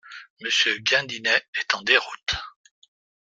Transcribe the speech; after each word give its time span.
Monsieur 0.41 0.79
Gindinet 0.79 1.43
est 1.53 1.75
en 1.75 1.83
déroute. 1.83 2.33